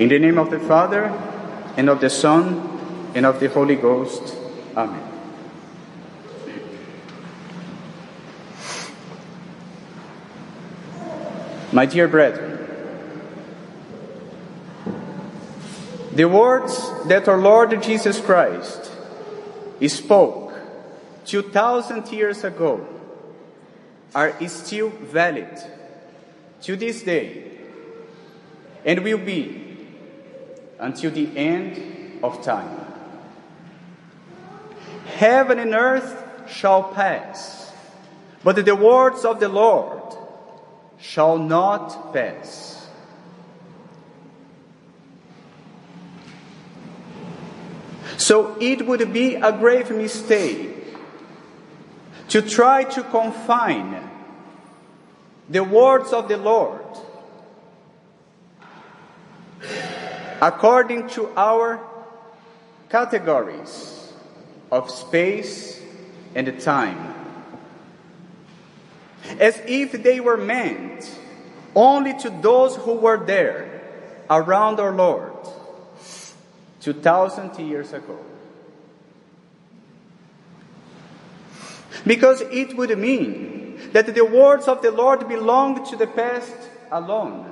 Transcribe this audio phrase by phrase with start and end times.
[0.00, 1.12] In the name of the Father,
[1.76, 4.34] and of the Son, and of the Holy Ghost.
[4.74, 4.98] Amen.
[11.70, 12.66] My dear brethren,
[16.14, 18.90] the words that our Lord Jesus Christ
[19.86, 20.54] spoke
[21.26, 22.86] 2,000 years ago
[24.14, 25.58] are still valid
[26.62, 27.50] to this day
[28.86, 29.69] and will be
[30.80, 32.86] until the end of time.
[35.06, 37.72] Heaven and earth shall pass,
[38.42, 40.00] but the words of the Lord
[40.98, 42.88] shall not pass.
[48.16, 50.76] So it would be a grave mistake
[52.28, 54.10] to try to confine
[55.48, 56.89] the words of the Lord
[60.40, 61.80] according to our
[62.88, 64.12] categories
[64.72, 65.80] of space
[66.34, 67.14] and time,
[69.38, 71.18] as if they were meant
[71.74, 73.82] only to those who were there
[74.28, 75.32] around our Lord
[76.80, 78.18] 2,000 years ago.
[82.06, 86.54] Because it would mean that the words of the Lord belong to the past
[86.90, 87.49] alone.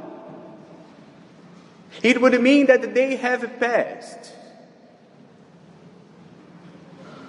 [2.02, 4.32] It would mean that they have passed,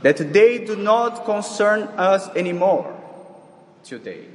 [0.02, 2.96] that they do not concern us anymore
[3.84, 4.26] today.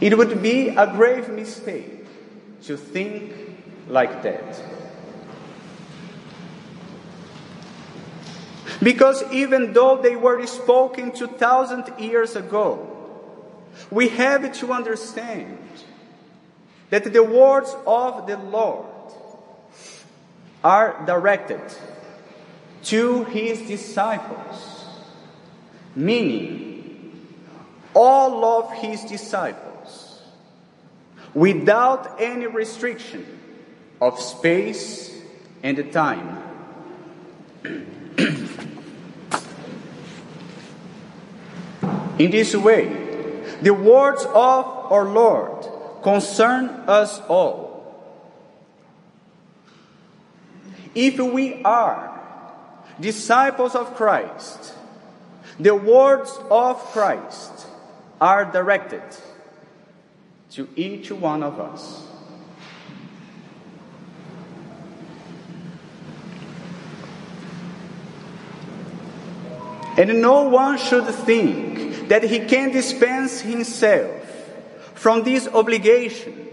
[0.00, 2.06] It would be a grave mistake
[2.64, 3.32] to think
[3.88, 4.62] like that.
[8.82, 12.94] Because even though they were spoken 2,000 years ago,
[13.90, 15.58] we have to understand
[16.90, 18.86] that the words of the Lord
[20.64, 21.60] are directed
[22.84, 24.86] to his disciples,
[25.94, 27.28] meaning
[27.94, 30.22] all of his disciples,
[31.34, 33.26] without any restriction
[34.00, 35.20] of space
[35.62, 36.42] and time.
[42.18, 42.86] In this way,
[43.62, 45.57] the words of our Lord
[46.02, 47.68] concern us all.
[50.94, 52.18] If we are
[53.00, 54.74] disciples of Christ,
[55.60, 57.66] the words of Christ
[58.20, 59.02] are directed
[60.52, 62.04] to each one of us.
[69.96, 74.14] And no one should think that he can dispense himself
[74.98, 76.48] from this obligation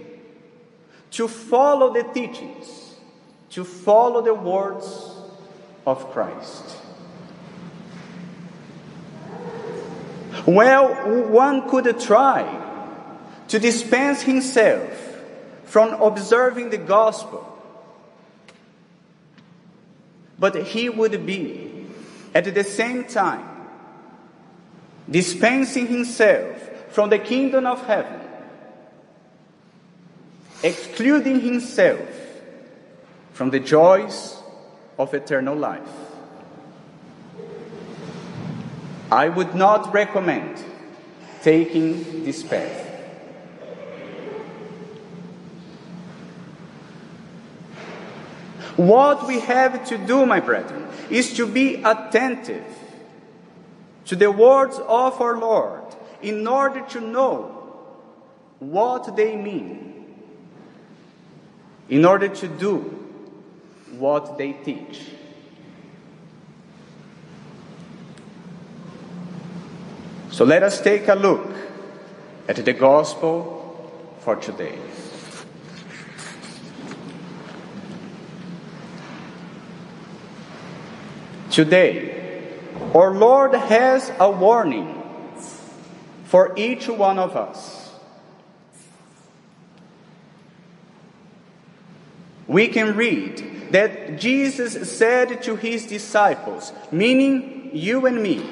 [1.09, 2.93] to follow the teachings,
[3.49, 4.85] to follow the words
[5.87, 6.77] of Christ.
[10.45, 10.93] Well,
[11.27, 12.45] one could try
[13.47, 14.91] to dispense himself
[15.63, 17.41] from observing the gospel,
[20.37, 21.87] but he would be
[22.35, 23.49] at the same time
[25.09, 28.21] dispensing himself from the kingdom of heaven,
[30.65, 32.09] excluding himself
[33.33, 34.41] from the joys
[34.97, 35.87] of eternal life.
[39.11, 40.63] I would not recommend
[41.43, 42.81] taking this path.
[48.75, 52.65] What we have to do, my brethren, is to be attentive
[54.05, 55.83] to the words of our Lord
[56.23, 57.51] in order to know
[58.57, 59.94] what they mean,
[61.89, 62.79] in order to do
[63.97, 65.01] what they teach.
[70.31, 71.47] So let us take a look
[72.47, 74.77] at the gospel for today.
[81.51, 82.59] Today,
[82.93, 85.01] our Lord has a warning
[86.25, 87.84] for each one of us.
[92.55, 98.49] We can read that Jesus said to his disciples, meaning you and me,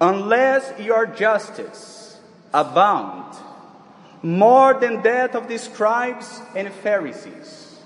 [0.00, 2.18] unless your justice
[2.52, 3.36] abound
[4.24, 7.78] more than that of the scribes and Pharisees,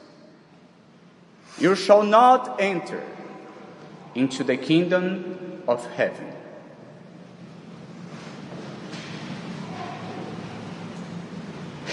[1.58, 3.02] you shall not enter
[4.14, 6.32] into the kingdom of heaven.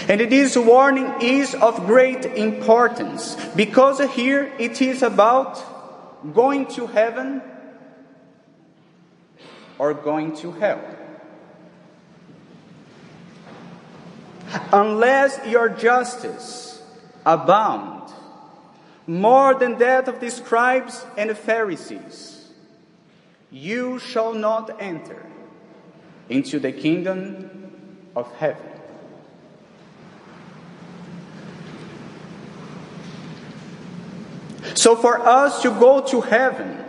[0.08, 5.62] And this warning is of great importance because here it is about
[6.32, 7.42] going to heaven
[9.78, 10.82] or going to hell.
[14.72, 16.82] Unless your justice
[17.26, 18.10] abound
[19.06, 22.48] more than that of the scribes and the Pharisees,
[23.50, 25.26] you shall not enter
[26.30, 28.77] into the kingdom of heaven.
[34.74, 36.84] So, for us to go to heaven,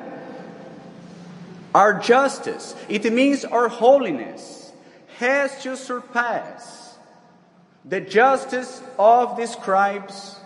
[1.73, 4.71] our justice, it means our holiness,
[5.17, 6.97] has to surpass
[7.85, 10.39] the justice of the scribes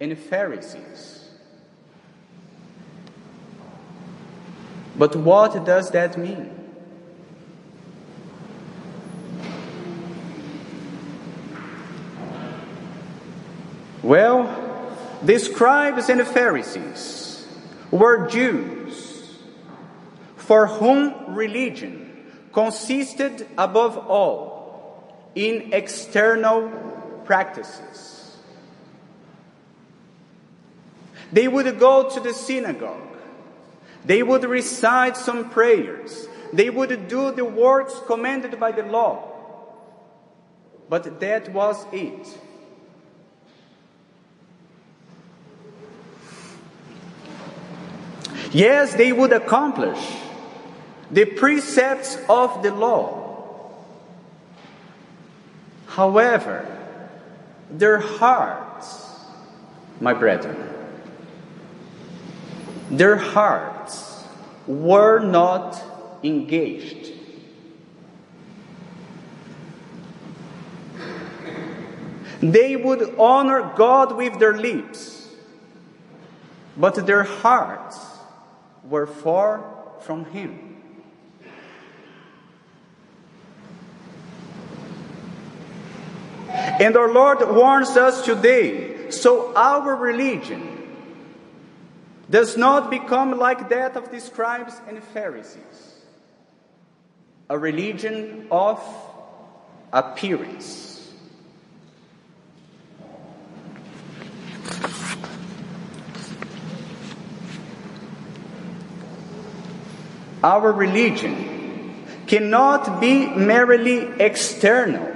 [0.00, 1.28] and Pharisees.
[4.96, 6.56] But what does that mean?
[14.02, 14.59] Well,
[15.22, 17.46] the scribes and the Pharisees
[17.90, 19.38] were Jews
[20.36, 26.68] for whom religion consisted above all in external
[27.24, 28.36] practices.
[31.32, 33.16] They would go to the synagogue.
[34.04, 36.26] They would recite some prayers.
[36.52, 39.28] They would do the works commanded by the law.
[40.88, 42.26] But that was it.
[48.52, 49.98] Yes, they would accomplish
[51.10, 53.72] the precepts of the law.
[55.86, 56.66] However,
[57.70, 59.06] their hearts,
[60.00, 60.56] my brethren,
[62.90, 64.24] their hearts
[64.66, 65.80] were not
[66.24, 67.12] engaged.
[72.40, 75.28] They would honor God with their lips,
[76.76, 78.09] but their hearts
[78.84, 79.64] were far
[80.00, 80.70] from him.
[86.48, 90.78] And our Lord warns us today so our religion
[92.30, 96.00] does not become like that of the scribes and Pharisees,
[97.48, 98.80] a religion of
[99.92, 100.89] appearance.
[110.42, 115.14] Our religion cannot be merely external,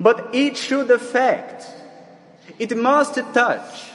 [0.00, 1.66] but it should affect,
[2.58, 3.90] it must touch,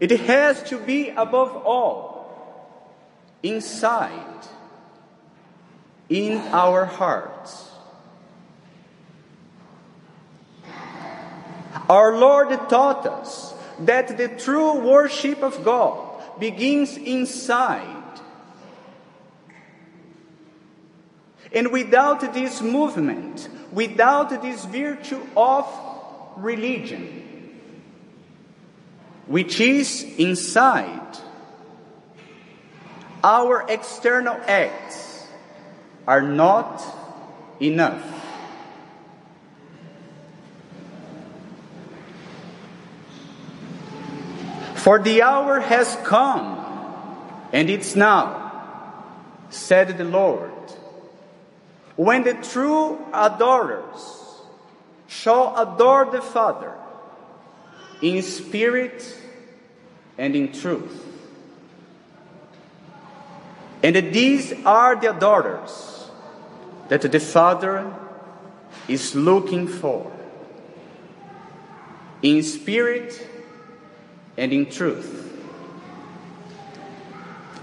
[0.00, 2.92] it has to be above all
[3.42, 4.20] inside,
[6.08, 7.70] in our hearts.
[11.88, 18.20] Our Lord taught us that the true worship of God begins inside.
[21.52, 25.66] And without this movement, without this virtue of
[26.36, 27.22] religion,
[29.26, 31.18] which is inside,
[33.22, 35.26] our external acts
[36.06, 36.82] are not
[37.60, 38.13] enough.
[44.84, 46.60] For the hour has come,
[47.54, 48.52] and it's now,
[49.48, 50.52] said the Lord,
[51.96, 54.42] when the true adorers
[55.06, 56.74] shall adore the Father
[58.02, 59.16] in spirit
[60.18, 61.02] and in truth.
[63.82, 66.10] And these are the adorers
[66.88, 67.90] that the Father
[68.86, 70.12] is looking for
[72.20, 73.30] in spirit
[74.36, 75.20] and in truth.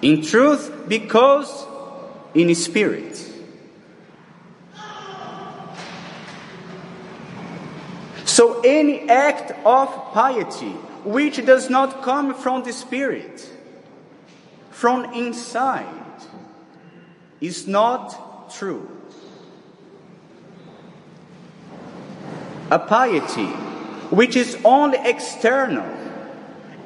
[0.01, 1.65] In truth, because
[2.33, 3.27] in spirit.
[8.25, 10.71] So, any act of piety
[11.03, 13.49] which does not come from the Spirit,
[14.69, 15.85] from inside,
[17.41, 18.89] is not true.
[22.69, 23.47] A piety
[24.15, 25.85] which is only external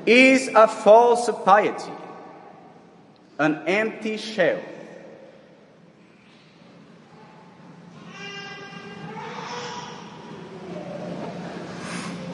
[0.06, 1.92] is a false piety,
[3.40, 4.62] an empty shell.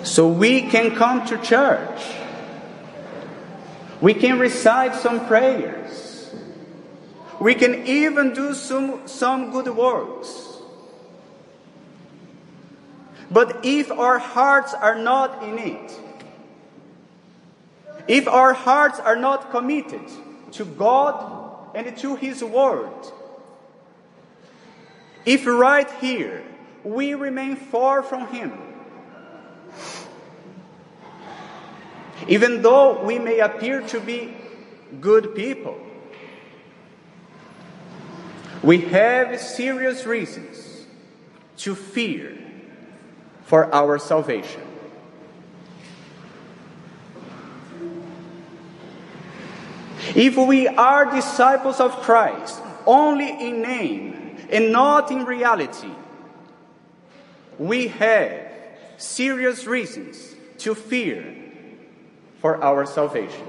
[0.04, 2.02] So we can come to church.
[4.02, 6.34] We can recite some prayers.
[7.40, 10.48] We can even do some, some good works.
[13.30, 16.00] But if our hearts are not in it,
[18.12, 20.02] if our hearts are not committed
[20.52, 22.92] to God and to His Word,
[25.26, 26.44] if right here
[26.84, 28.52] we remain far from Him,
[32.28, 34.36] even though we may appear to be
[35.00, 35.80] good people,
[38.62, 40.86] we have serious reasons
[41.56, 42.38] to fear
[43.46, 44.71] for our salvation.
[50.16, 55.92] If we are disciples of Christ only in name and not in reality,
[57.58, 58.52] we have
[58.98, 61.36] serious reasons to fear
[62.40, 63.48] for our salvation.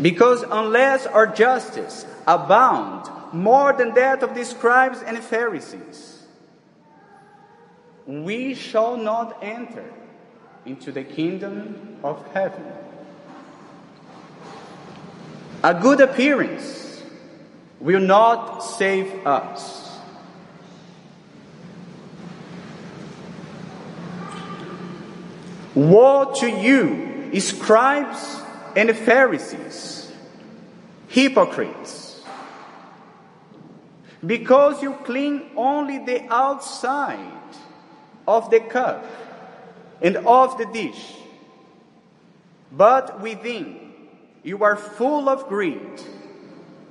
[0.00, 6.26] Because unless our justice abound more than that of the scribes and Pharisees,
[8.06, 9.84] we shall not enter
[10.64, 12.64] into the kingdom of heaven.
[15.64, 17.02] A good appearance
[17.80, 19.98] will not save us.
[25.74, 28.42] Woe to you, scribes
[28.76, 30.12] and Pharisees,
[31.08, 32.22] hypocrites,
[34.24, 37.56] because you clean only the outside
[38.28, 39.04] of the cup
[40.02, 41.14] and of the dish.
[42.70, 43.78] But within
[44.42, 46.02] you are full of greed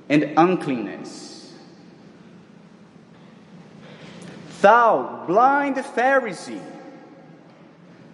[0.08, 1.52] and uncleanness.
[4.60, 6.62] Thou blind Pharisee,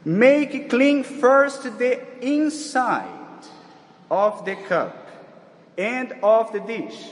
[0.04, 3.44] make clean first the inside
[4.10, 5.06] of the cup
[5.76, 7.10] and of the dish,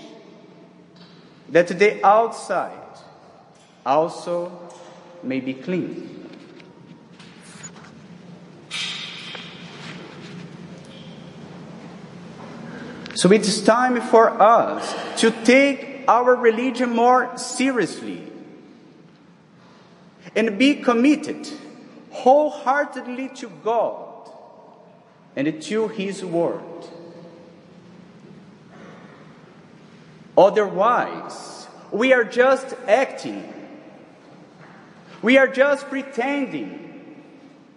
[1.50, 2.72] that the outside
[3.84, 4.50] also
[5.22, 6.25] may be clean.
[13.16, 18.22] So it's time for us to take our religion more seriously
[20.34, 21.48] and be committed
[22.10, 24.30] wholeheartedly to God
[25.34, 26.60] and to His Word.
[30.36, 33.50] Otherwise, we are just acting,
[35.22, 37.22] we are just pretending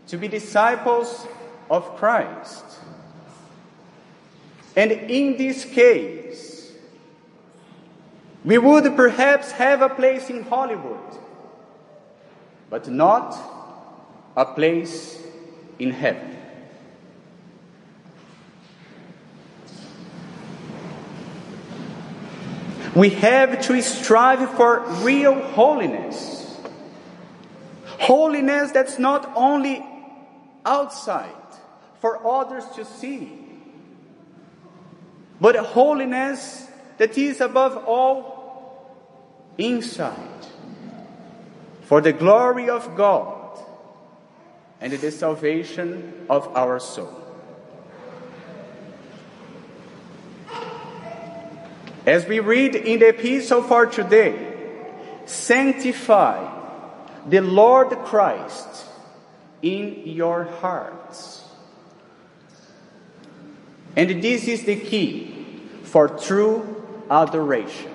[0.08, 1.26] to be disciples
[1.70, 2.69] of Christ.
[4.80, 6.72] And in this case,
[8.46, 11.20] we would perhaps have a place in Hollywood,
[12.70, 13.38] but not
[14.38, 15.22] a place
[15.80, 16.38] in heaven.
[22.96, 26.58] We have to strive for real holiness.
[28.00, 29.86] Holiness that's not only
[30.66, 31.36] outside
[32.00, 33.39] for others to see,
[35.42, 36.68] but holiness
[36.98, 38.96] that is above all
[39.58, 40.16] inside
[41.82, 43.60] for the glory of God
[44.82, 47.16] and the salvation of our soul.
[52.06, 54.56] As we read in the epistle for today,
[55.26, 56.58] sanctify
[57.28, 58.86] the Lord Christ
[59.62, 61.49] in your hearts.
[64.00, 67.92] And this is the key for true adoration.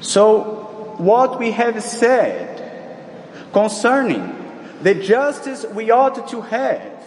[0.00, 4.34] So, what we have said concerning
[4.82, 7.04] the justice we ought to have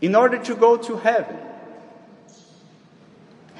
[0.00, 1.36] in order to go to heaven,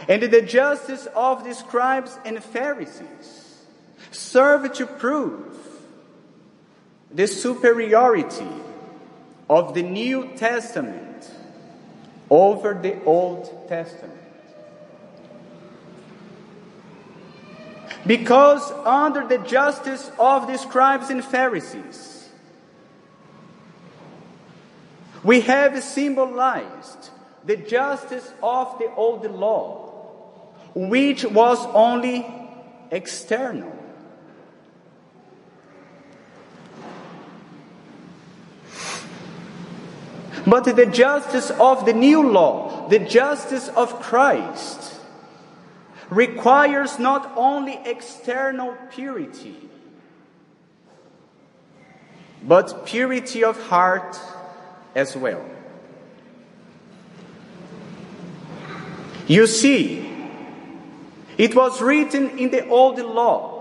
[0.08, 3.62] and the justice of the scribes and Pharisees
[4.10, 5.56] serve to prove
[7.10, 8.48] the superiority
[9.48, 11.30] of the New Testament
[12.30, 14.20] over the Old Testament.
[18.06, 22.28] Because under the justice of the scribes and Pharisees,
[25.22, 27.10] we have symbolized
[27.46, 29.83] the justice of the old law,
[30.74, 32.26] which was only
[32.90, 33.72] external.
[40.46, 45.00] But the justice of the new law, the justice of Christ,
[46.10, 49.56] requires not only external purity,
[52.42, 54.18] but purity of heart
[54.94, 55.44] as well.
[59.26, 60.13] You see,
[61.36, 63.52] it was written in the old law,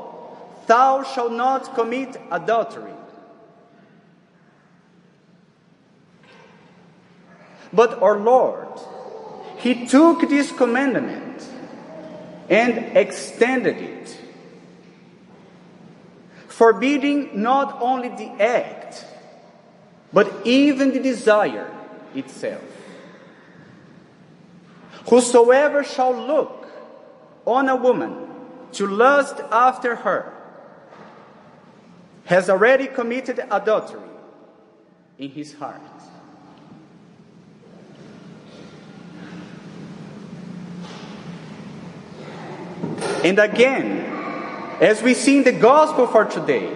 [0.67, 2.93] Thou shalt not commit adultery.
[7.71, 8.67] But our Lord,
[9.57, 11.43] He took this commandment
[12.49, 14.17] and extended it,
[16.47, 19.05] forbidding not only the act,
[20.11, 21.71] but even the desire
[22.13, 22.61] itself.
[25.09, 26.62] Whosoever shall look
[27.45, 28.27] on a woman
[28.73, 30.33] to lust after her
[32.25, 34.01] has already committed adultery
[35.17, 35.81] in his heart.
[43.23, 44.01] And again,
[44.81, 46.75] as we see in the gospel for today,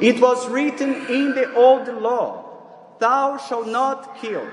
[0.00, 2.44] it was written in the old law,
[2.98, 4.46] Thou shalt not kill.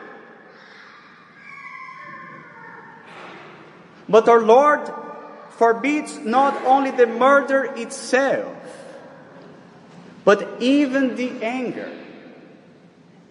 [4.07, 4.91] But our Lord
[5.51, 8.55] forbids not only the murder itself,
[10.23, 11.91] but even the anger,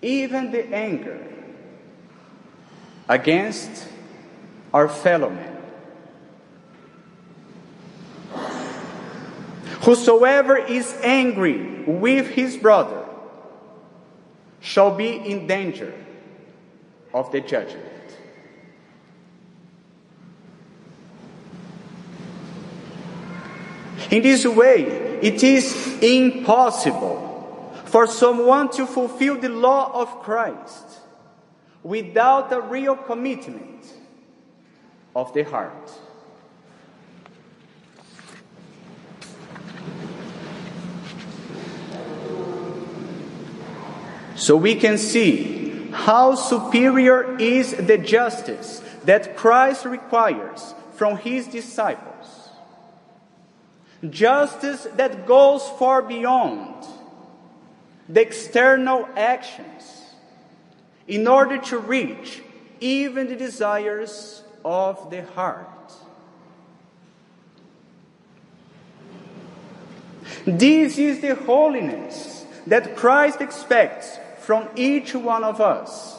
[0.03, 1.21] even the anger
[3.09, 3.89] against
[4.73, 5.51] our fellow men.
[9.83, 13.05] Whosoever is angry with his brother
[14.61, 15.93] shall be in danger
[17.13, 17.94] of the judgment.
[24.15, 24.83] In this way,
[25.23, 31.01] it is impossible for someone to fulfill the law of Christ
[31.83, 33.85] without a real commitment
[35.17, 35.91] of the heart.
[44.37, 52.14] So we can see how superior is the justice that Christ requires from his disciples.
[54.11, 56.87] Justice that goes far beyond
[58.09, 60.03] the external actions
[61.07, 62.43] in order to reach
[62.81, 65.69] even the desires of the heart.
[70.45, 76.19] This is the holiness that Christ expects from each one of us,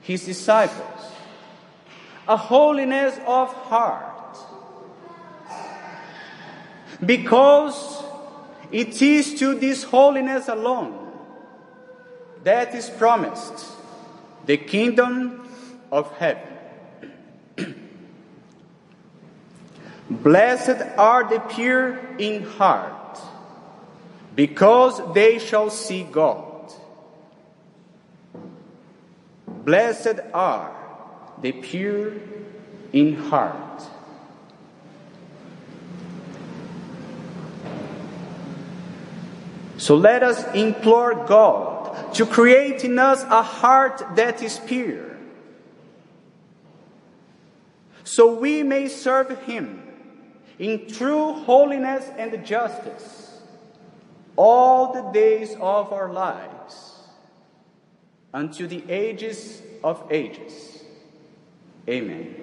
[0.00, 1.12] his disciples,
[2.26, 4.27] a holiness of heart.
[7.04, 8.02] Because
[8.70, 11.12] it is to this holiness alone
[12.44, 13.66] that is promised
[14.46, 15.48] the kingdom
[15.92, 16.42] of heaven.
[20.10, 23.18] Blessed are the pure in heart,
[24.34, 26.72] because they shall see God.
[29.46, 30.74] Blessed are
[31.42, 32.12] the pure
[32.92, 33.82] in heart.
[39.78, 45.16] So let us implore God to create in us a heart that is pure,
[48.02, 49.82] so we may serve Him
[50.58, 53.40] in true holiness and justice
[54.34, 56.98] all the days of our lives
[58.34, 60.82] unto the ages of ages.
[61.88, 62.34] Amen.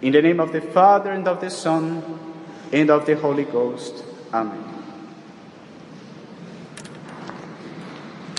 [0.00, 2.34] In the name of the Father and of the Son
[2.72, 4.04] and of the Holy Ghost.
[4.32, 4.77] Amen.